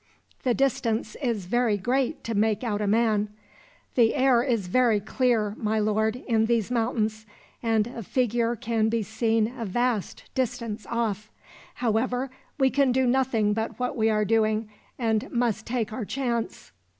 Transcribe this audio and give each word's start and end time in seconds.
"The 0.41 0.55
distance 0.55 1.15
is 1.21 1.45
very 1.45 1.77
great 1.77 2.23
to 2.23 2.33
make 2.33 2.63
out 2.63 2.81
a 2.81 2.87
man." 2.87 3.29
"The 3.93 4.15
air 4.15 4.41
is 4.41 4.65
very 4.65 4.99
clear, 4.99 5.53
my 5.59 5.77
lord, 5.77 6.23
in 6.27 6.47
these 6.47 6.71
mountains; 6.71 7.27
and 7.61 7.85
a 7.85 8.01
figure 8.01 8.55
can 8.55 8.89
be 8.89 9.03
seen 9.03 9.53
a 9.55 9.63
vast 9.63 10.23
distance 10.33 10.87
off. 10.89 11.29
However, 11.75 12.31
we 12.57 12.71
can 12.71 12.91
do 12.91 13.05
nothing 13.05 13.53
but 13.53 13.79
what 13.79 13.95
we 13.95 14.09
are 14.09 14.25
doing, 14.25 14.71
and 14.97 15.31
must 15.31 15.67
take 15.67 15.93
our 15.93 16.03
chance." 16.05 16.71